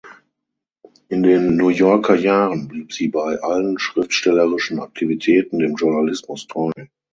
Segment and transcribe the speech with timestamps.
[1.09, 6.71] In den New Yorker Jahren blieb sie bei allen schriftstellerischen Aktivitäten dem Journalismus treu.